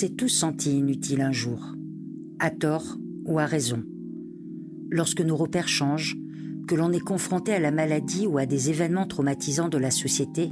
[0.00, 1.74] S'est tous sentis inutiles un jour,
[2.38, 3.82] à tort ou à raison.
[4.90, 6.16] Lorsque nos repères changent,
[6.68, 10.50] que l'on est confronté à la maladie ou à des événements traumatisants de la société,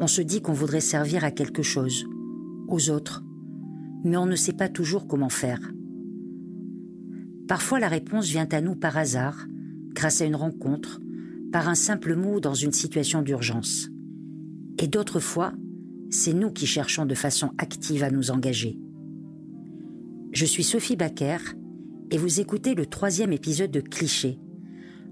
[0.00, 2.04] on se dit qu'on voudrait servir à quelque chose,
[2.66, 3.22] aux autres,
[4.02, 5.60] mais on ne sait pas toujours comment faire.
[7.46, 9.46] Parfois la réponse vient à nous par hasard,
[9.92, 10.98] grâce à une rencontre,
[11.52, 13.88] par un simple mot dans une situation d'urgence.
[14.78, 15.52] Et d'autres fois,
[16.10, 18.78] c'est nous qui cherchons de façon active à nous engager.
[20.32, 21.38] Je suis Sophie Baker
[22.10, 24.38] et vous écoutez le troisième épisode de Cliché,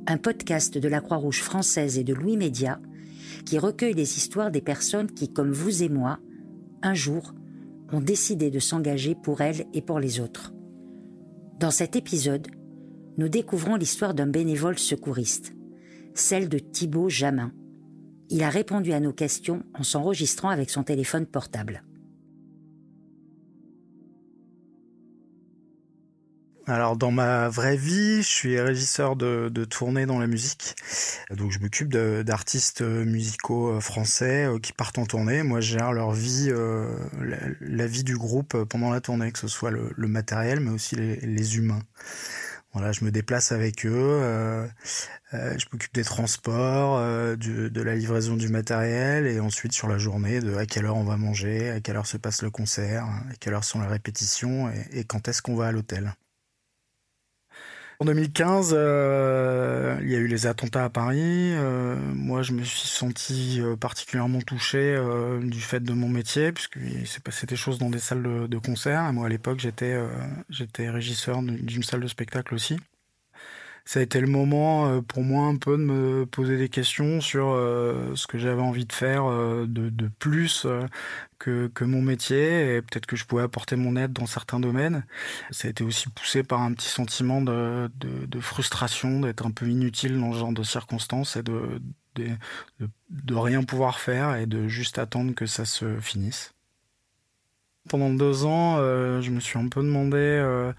[0.07, 2.81] un podcast de la Croix-Rouge française et de Louis Média
[3.45, 6.19] qui recueille les histoires des personnes qui, comme vous et moi,
[6.83, 7.35] un jour,
[7.93, 10.53] ont décidé de s'engager pour elles et pour les autres.
[11.59, 12.49] Dans cet épisode,
[13.19, 15.55] nous découvrons l'histoire d'un bénévole secouriste,
[16.15, 17.53] celle de Thibaut Jamin.
[18.29, 21.83] Il a répondu à nos questions en s'enregistrant avec son téléphone portable.
[26.69, 30.75] Alors dans ma vraie vie, je suis régisseur de, de tournée dans la musique.
[31.31, 35.45] Donc je m'occupe d'artistes musicaux euh, français euh, qui partent en tournée.
[35.45, 36.93] Moi je gère leur vie, euh,
[37.61, 41.57] la, vie du groupe pendant la tournée, que ce soit le, matériel mais aussi les,
[41.57, 41.83] humains.
[42.93, 44.69] Je me déplace avec eux,
[45.33, 46.99] je m'occupe des transports,
[47.37, 51.05] de la livraison du matériel et ensuite sur la journée de à quelle heure on
[51.05, 54.71] va manger, à quelle heure se passe le concert, à quelle heure sont les répétitions
[54.93, 56.15] et quand est-ce qu'on va à l'hôtel.
[57.99, 61.19] En 2015, euh, il y a eu les attentats à Paris.
[61.55, 64.99] Euh, moi, je me suis senti euh, particulièrement touché
[65.41, 68.59] du fait de mon métier, puisque s'est passé des choses dans des salles de, de
[68.59, 69.11] concert.
[69.15, 69.99] Moi, à l'époque, j'étais
[70.51, 72.77] j'étais régisseur d'une salle de spectacle aussi
[73.87, 77.21] ça a été le moment euh, pour moi un peu de me poser des questions
[77.21, 80.67] sur euh, ce que j'avais envie de faire euh, de, de, plus
[81.39, 85.05] que, que mon métier et peut-être que je pouvais apporter mon aide dans certains domaines.
[85.53, 89.53] Ça a été aussi poussé par un petit sentiment de, de, de frustration, d'être un
[89.53, 91.81] peu inutile dans ce genre de circonstances et de,
[92.17, 92.27] de,
[93.11, 96.55] de rien pouvoir faire et de juste attendre que ça se finisse.
[97.89, 100.73] Pendant deux ans, je me suis un peu demandé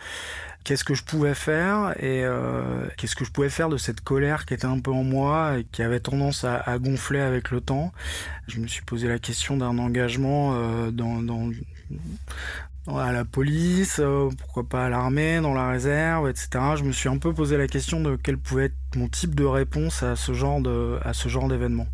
[0.68, 4.46] qu'est-ce que je pouvais faire et euh, qu'est-ce que je pouvais faire de cette colère
[4.46, 7.94] qui était un peu en moi et qui avait tendance à, gonfler avec le temps.
[8.50, 10.92] Je me suis posé la question d'un engagement euh,
[12.90, 16.50] à la police, euh, pourquoi pas à l'armée, dans la réserve, etc.
[16.76, 19.46] Je me suis un peu posé la question de quel pouvait être mon type de
[19.46, 21.88] réponse à ce genre d'événement.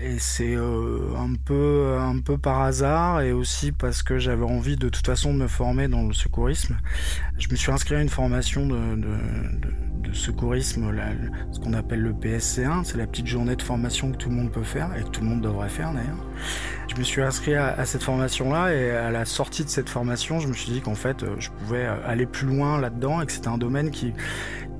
[0.00, 4.76] Et c'est euh, un peu un peu par hasard et aussi parce que j'avais envie
[4.76, 6.76] de toute façon de me former dans le secourisme.
[7.38, 10.92] Je me suis inscrit à une formation de, de, de, secourisme,
[11.50, 14.52] ce qu'on appelle le PSC1, c'est la petite journée de formation que tout le monde
[14.52, 16.24] peut faire et que tout le monde devrait faire d'ailleurs.
[16.88, 20.38] Je me suis inscrit à, à cette formation-là et à la sortie de cette formation,
[20.38, 23.32] je me suis dit qu'en fait, euh, je pouvais aller plus loin là-dedans et que
[23.32, 24.12] c'était un domaine qui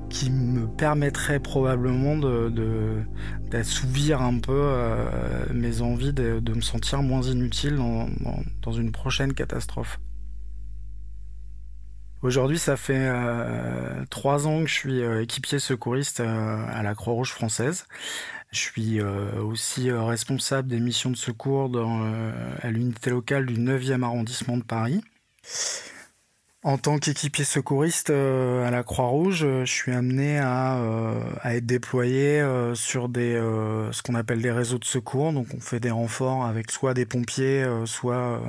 [0.09, 3.03] qui me permettrait probablement de
[3.49, 9.99] d'assouvir un peu euh, mes envies de, me sentir moins inutile dans, une prochaine catastrophe.
[12.21, 17.31] Aujourd'hui, ça fait euh, trois ans que je suis euh, équipier secouriste à la Croix-Rouge
[17.31, 17.85] française.
[18.51, 22.11] Je suis aussi responsable des missions de secours dans,
[22.63, 25.03] à l'unité locale du 9e arrondissement de Paris.
[26.61, 31.65] En tant qu'équipier secouriste euh, à la Croix-Rouge, euh, je suis amené à, euh, être
[31.65, 32.43] déployé
[32.75, 33.35] sur des
[33.91, 35.31] ce qu'on appelle des réseaux de secours.
[35.31, 38.41] Donc on fait des renforts avec soit des pompiers, soit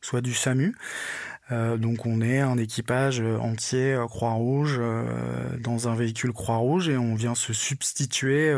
[0.00, 0.76] soit du SAMU.
[1.52, 5.04] Euh, donc on est un équipage entier euh, Croix-Rouge euh,
[5.60, 8.52] dans un véhicule Croix-Rouge et on vient se substituer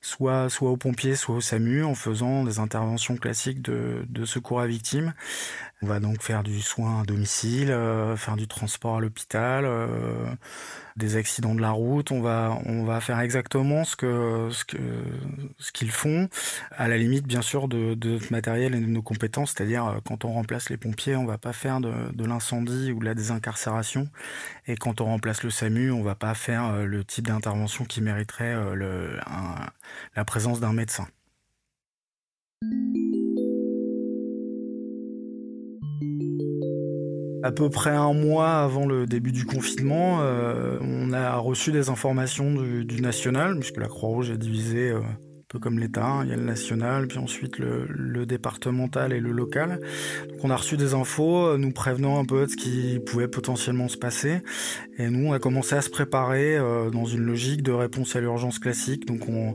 [0.00, 4.60] soit soit aux pompiers, soit au SAMU en faisant des interventions classiques de, de secours
[4.60, 5.14] à victimes.
[5.82, 7.76] On va donc faire du soin à domicile,
[8.16, 9.66] faire du transport à l'hôpital,
[10.96, 12.12] des accidents de la route.
[12.12, 14.78] On va on va faire exactement ce que ce que
[15.58, 16.28] ce qu'ils font,
[16.70, 19.54] à la limite bien sûr de, notre matériel et de nos compétences.
[19.56, 23.14] C'est-à-dire quand on remplace les pompiers, on va pas faire de l'incendie ou de la
[23.14, 24.08] désincarcération.
[24.66, 28.00] Et quand on remplace le SAMU, on va pas faire euh, le type d'intervention qui
[28.00, 29.20] mériterait euh, le,
[30.16, 31.08] la présence d'un médecin.
[37.42, 41.88] À peu près un mois avant le début du confinement, euh, on a reçu des
[41.88, 44.92] informations du, national, puisque la Croix-Rouge est divisée
[45.52, 46.04] peu comme l'État.
[46.04, 46.24] Hein.
[46.24, 49.80] Il y a le national, puis ensuite le, départemental et le local.
[50.30, 53.28] Donc on a reçu des infos euh, nous prévenant un peu de ce qui pouvait
[53.28, 54.40] potentiellement se passer.
[54.98, 58.20] Et nous, on a commencé à se préparer euh, dans une logique de réponse à
[58.20, 59.06] l'urgence classique.
[59.06, 59.54] Donc on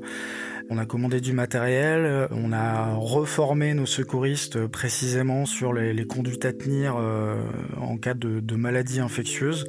[0.70, 6.54] On a commandé du matériel, on a reformé nos secouristes précisément sur les, conduites à
[6.54, 9.66] tenir en cas de, maladies infectieuses.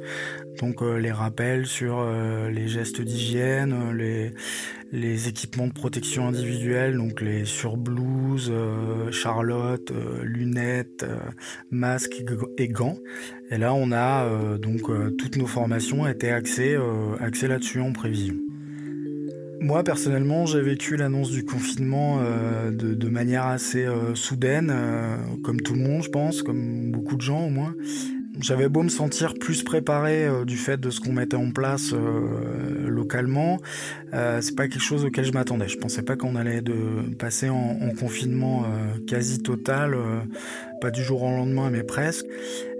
[0.59, 2.05] Donc les rappels sur
[2.49, 3.73] les gestes d'hygiène,
[4.91, 11.17] les, équipements de protection individuelle, donc les surblouses, euh, charlotte, euh, lunettes, euh,
[11.69, 12.23] masques
[12.57, 12.97] et gants.
[13.51, 14.81] Et là, on a donc
[15.17, 16.77] toutes nos formations étaient axées,
[17.19, 18.35] axées là-dessus en prévision.
[19.61, 22.21] Moi personnellement, j'ai vécu l'annonce du confinement
[22.71, 24.73] de, de, manière assez soudaine,
[25.43, 27.75] comme tout le monde, je pense, comme beaucoup de gens au moins.
[28.41, 31.91] J'avais beau me sentir plus préparé euh, du fait de ce qu'on mettait en place
[31.93, 33.59] euh, localement,
[34.13, 35.67] euh, c'est pas quelque chose auquel je m'attendais.
[35.67, 38.65] Je pensais pas qu'on allait de passer en, confinement
[39.07, 39.95] quasi total,
[40.79, 42.25] pas du jour au lendemain, mais presque.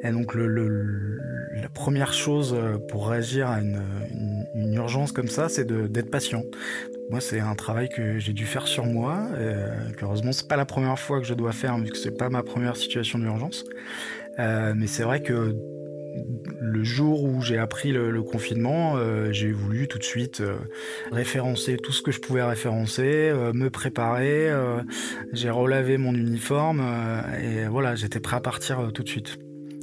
[0.04, 2.58] Et donc la première chose
[2.90, 3.82] pour réagir à une,
[4.56, 6.44] une, urgence comme ça, c'est d'être patient.
[7.10, 9.28] Moi, c'est un travail que j'ai dû faire sur moi.
[9.34, 9.68] Euh,
[10.02, 12.44] heureusement, c'est pas la première fois que je dois faire, vu que c'est pas ma
[12.44, 13.64] première situation d'urgence.
[14.38, 15.56] Euh, mais c'est vrai que
[16.60, 20.58] le jour où j'ai appris le, confinement, euh, j'ai voulu tout de suite euh,
[21.12, 24.50] référencer tout ce que je pouvais référencer, me préparer.
[25.34, 26.84] j'ai relavé mon uniforme
[27.42, 29.40] et voilà, j'étais prêt à partir tout de suite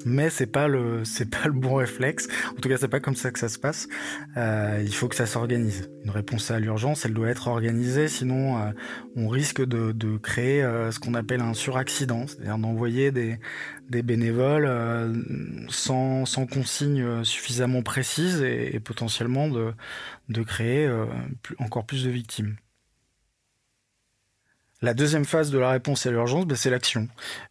[0.06, 2.28] mais c'est pas le c'est pas le bon réflexe.
[2.56, 3.88] En tout cas, c'est pas comme ça que ça se passe.
[4.36, 5.90] Euh, il faut que ça s'organise.
[6.04, 8.70] Une réponse à l'urgence, elle doit être organisée, sinon euh,
[9.16, 13.38] on risque de, de créer euh, ce qu'on appelle un suraccident, c'est-à-dire d'envoyer des
[13.90, 15.12] des bénévoles euh,
[15.68, 19.72] sans sans consignes suffisamment précises et, et potentiellement de
[20.28, 20.88] de créer
[21.58, 22.56] encore plus de victimes.
[24.82, 27.08] La deuxième phase de la réponse à l'urgence, ben, c'est l'action.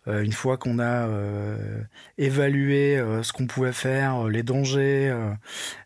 [0.08, 1.82] Euh, une fois qu'on a euh,
[2.20, 5.12] évalué euh, ce qu'on pouvait faire, les dangers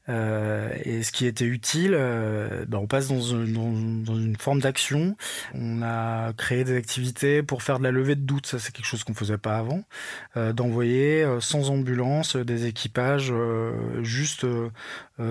[0.09, 5.15] et ce qui était utile, ben, on passe dans, une forme d'action.
[5.53, 8.85] On a créé des activités pour faire de la levée de doute, ça c'est quelque
[8.85, 9.83] chose qu'on faisait pas avant.
[10.35, 13.33] D'envoyer sans ambulance des équipages
[14.01, 14.45] juste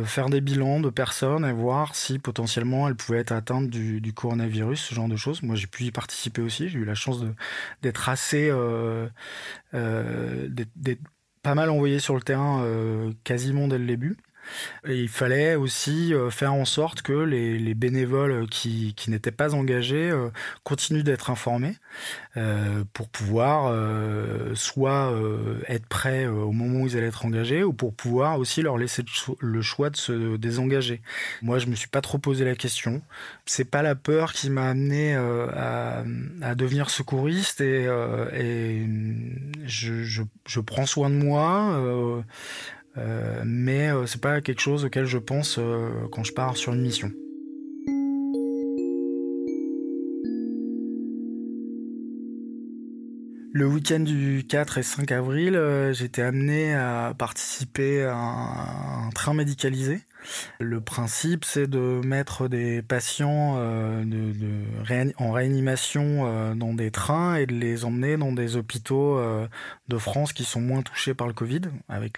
[0.05, 4.13] faire des bilans de personnes et voir si potentiellement elles pouvaient être atteintes du, du
[4.13, 5.43] coronavirus, ce genre de choses.
[5.43, 6.69] Moi j'ai pu y participer aussi.
[6.69, 7.25] J'ai eu la chance
[7.83, 9.09] d'être assez, euh,
[9.75, 10.49] euh,
[11.43, 14.17] pas mal envoyé sur le terrain euh, quasiment dès le début.
[14.87, 19.55] Il fallait aussi euh, faire en sorte que les, les bénévoles qui, qui n'étaient pas
[19.55, 20.31] engagés euh,
[20.65, 21.77] continuent d'être informés
[22.39, 27.65] euh, pour pouvoir euh, soit euh, être prêts au moment où ils allaient être engagés
[27.65, 29.03] ou pour pouvoir aussi leur laisser
[29.41, 31.01] le choix de se désengager.
[31.43, 33.03] Moi, je me suis pas trop posé la question.
[33.45, 36.05] C'est pas la peur qui m'a amené à,
[36.55, 37.89] devenir secouriste et,
[39.65, 41.81] je, je, prends soin de moi.
[42.99, 46.75] Euh, mais euh, c'est pas quelque chose auquel je pense euh, quand je pars sur
[46.75, 47.11] une mission.
[53.53, 55.61] Le week-end du 4 et 5 avril,
[55.93, 60.01] j'étais amené à participer à un train médicalisé
[60.59, 64.05] le principe, c'est de mettre des patients euh,
[65.19, 69.47] en réanimation euh, dans des trains et de les emmener dans des hôpitaux euh,
[69.89, 71.63] de France qui sont moins touchés par le Covid,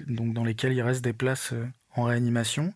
[0.07, 1.55] donc dans lesquels il reste des places
[1.97, 2.73] en réanimation.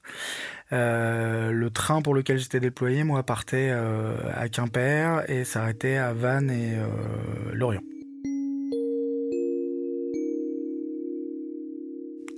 [0.71, 6.77] le train pour lequel j'étais déployé, moi, partait à Quimper et s'arrêtait à Vannes et
[7.53, 7.83] Lorient.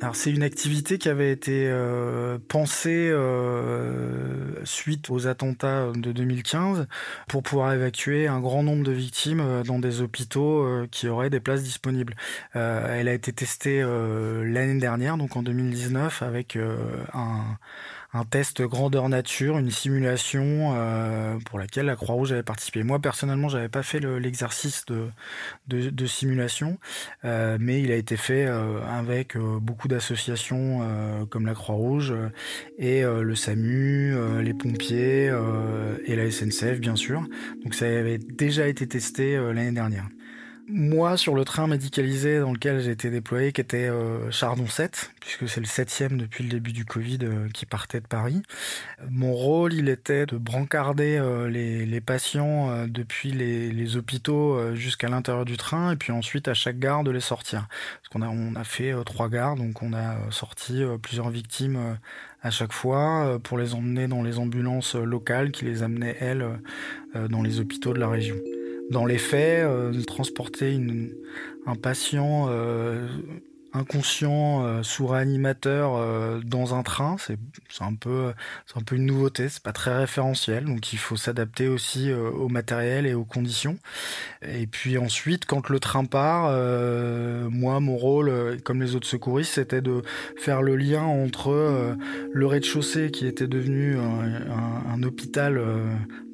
[0.02, 6.86] Alors c'est une activité qui avait été euh, pensée euh, suite aux attentats de 2015
[7.28, 11.40] pour pouvoir évacuer un grand nombre de victimes euh, dans des hôpitaux qui auraient des
[11.40, 12.14] places disponibles.
[12.52, 17.58] elle a été testée l'année dernière, donc en 2019, avec un
[18.16, 22.82] un test grandeur nature, une simulation euh, pour laquelle la Croix-Rouge avait participé.
[22.82, 26.78] Moi personnellement, j'avais pas fait l'exercice de, simulation,
[27.24, 30.46] euh, mais il a été fait euh, avec beaucoup d'associations
[31.30, 32.14] comme la Croix-Rouge
[32.78, 35.32] et le SAMU, les pompiers
[36.06, 37.22] et la SNCF bien sûr.
[37.64, 40.06] Donc ça avait déjà été testé l'année dernière.
[40.68, 45.12] Moi, sur le train médicalisé dans lequel j'ai été déployé, qui était euh, Chardon 7,
[45.20, 48.42] puisque c'est le septième depuis le début du Covid euh, qui partait de Paris,
[49.08, 55.44] mon rôle, il était de brancarder euh, les, patients depuis les, les hôpitaux jusqu'à l'intérieur
[55.44, 57.68] du train, et puis ensuite à chaque gare de les sortir.
[57.68, 61.96] Parce qu'on a, on a fait trois gares, donc on a sorti plusieurs victimes
[62.42, 66.44] à chaque fois pour les emmener dans les ambulances locales qui les amenaient, elles,
[67.14, 68.36] dans les hôpitaux de la région.
[68.90, 71.14] Dans les faits, euh, transporter une,
[71.66, 72.48] un patient
[73.76, 77.16] euh, inconscient sous réanimateur dans un train.
[77.18, 77.38] C'est
[77.80, 78.34] un peu
[78.92, 79.48] une nouveauté.
[79.48, 83.78] C'est pas très référentiel, donc il faut s'adapter aussi au matériel et aux conditions.
[84.42, 86.50] Et puis ensuite, quand le train part,
[87.50, 90.02] moi mon rôle, comme les autres secouristes, c'était de
[90.36, 91.96] faire le lien entre
[92.32, 95.60] le rez-de-chaussée qui était devenu un, un hôpital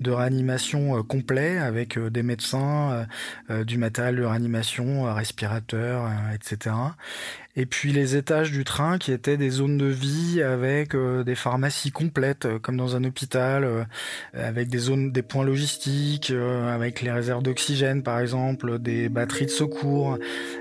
[0.01, 3.07] de réanimation complet avec des médecins,
[3.67, 6.75] du matériel de réanimation, respirateurs, etc.
[7.55, 11.35] Et puis les étages du train qui étaient des zones de vie avec euh, des
[11.35, 13.85] pharmacies complètes, euh, comme dans un hôpital, euh,
[14.33, 19.51] avec des zones, des points logistiques, avec les réserves d'oxygène par exemple, des batteries de
[19.51, 20.19] secours.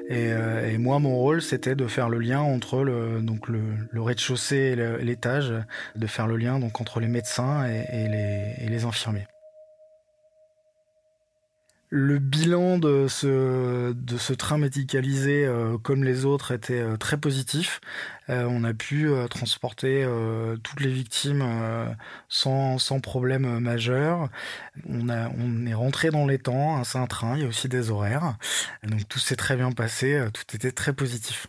[0.10, 0.32] Et,
[0.78, 3.62] moi, mon rôle, c'était de faire le lien entre le, donc le,
[4.01, 5.54] rez-de-chaussée et l'étage,
[5.96, 9.28] de faire le lien donc entre les médecins et les infirmiers.
[11.93, 17.81] Le bilan de ce, train médicalisé, euh, comme les autres, était euh, très positif.
[18.29, 20.07] Euh, on a pu transporter
[20.63, 21.43] toutes les victimes
[22.29, 24.29] sans, sans problème majeur.
[24.88, 25.10] On
[25.65, 28.38] est rentré dans les temps, hein, c'est un train, il y a aussi des horaires.
[28.83, 31.48] Donc tout s'est très bien passé, tout était très positif.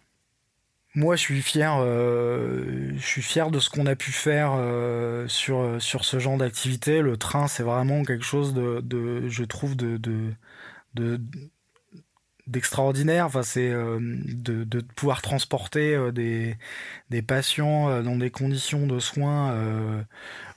[0.95, 1.75] Moi, je suis fier.
[1.81, 6.37] Euh, je suis fier de ce qu'on a pu faire euh, sur sur ce genre
[6.37, 7.01] d'activité.
[7.01, 9.97] Le train, c'est vraiment quelque chose de, je trouve de
[10.95, 11.21] de,
[12.47, 13.27] d'extraordinaire.
[13.27, 16.57] Enfin, c'est euh, de, de pouvoir transporter des
[17.11, 20.05] des patients dans des conditions de soins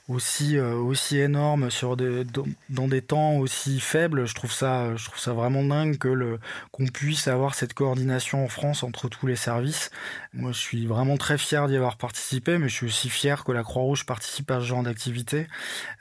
[0.08, 2.24] aussi euh, aussi énorme sur des
[2.68, 6.38] dans des temps aussi faibles je trouve ça je trouve ça vraiment dingue que
[6.70, 9.90] qu'on puisse avoir cette coordination en France entre tous les services.
[10.32, 13.52] Moi je suis vraiment très fier d'y avoir participé mais je suis aussi fier que
[13.52, 15.48] la Croix-Rouge participe à ce genre d'activité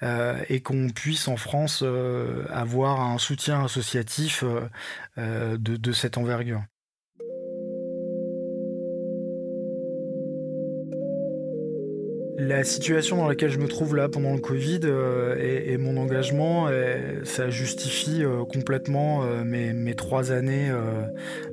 [0.04, 4.44] euh, et qu'on puisse en France euh, avoir un soutien associatif
[5.18, 6.62] de cette envergure
[12.38, 16.68] La situation dans laquelle je me trouve là pendant le Covid euh, et, mon engagement,
[17.24, 20.70] ça justifie euh, complètement euh, mes, trois années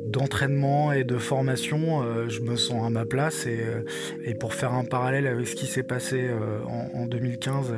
[0.05, 2.03] d'entraînement et de formation.
[2.29, 5.85] je me sens à ma place et, pour faire un parallèle avec ce qui s'est
[5.85, 6.29] passé
[6.67, 7.73] en, en 2015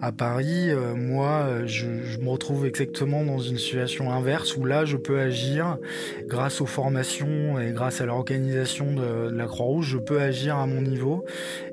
[0.00, 1.86] à Paris, euh, moi, je,
[2.18, 5.78] me retrouve exactement dans une situation inverse où là, je peux agir
[6.26, 10.82] grâce aux formations et grâce à l'organisation de, la Croix-Rouge, je peux agir à mon
[10.82, 11.24] niveau.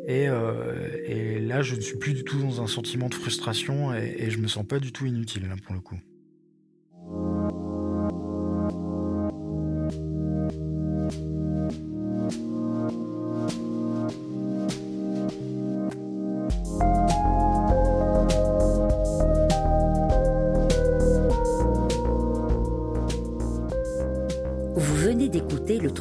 [0.07, 0.73] Et, euh,
[1.05, 4.29] et, là, je ne suis plus du tout dans un sentiment de frustration et, et
[4.29, 5.97] je me sens pas du tout inutile, là, pour le coup.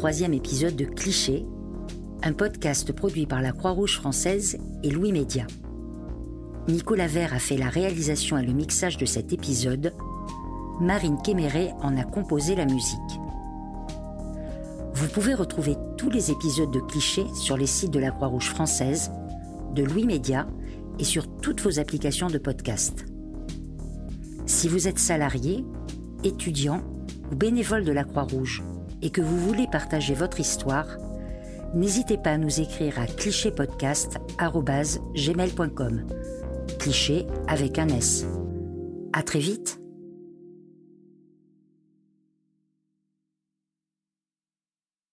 [0.03, 1.47] Troisième épisode de Cliché,
[2.23, 5.47] un podcast produit par la Croix-Rouge française et Louis Média.
[6.69, 9.95] Nicolas Vert a fait la réalisation et le mixage de cet épisode.
[10.81, 12.99] Marine Kéméré en a composé la musique.
[14.95, 19.13] Vous pouvez retrouver tous les épisodes de Cliché sur les sites de la Croix-Rouge française,
[19.75, 20.47] de Louis Média
[20.99, 23.07] et sur toutes vos applications de podcast.
[24.47, 25.65] Si vous êtes salarié,
[26.23, 26.83] étudiant
[27.31, 28.63] ou bénévole de la Croix-Rouge,
[29.03, 30.97] et que vous voulez partager votre histoire,
[31.75, 36.07] n'hésitez pas à nous écrire à clichépodcast.gmail.com.
[36.79, 38.27] Cliché avec un S.
[39.13, 39.82] À très vite!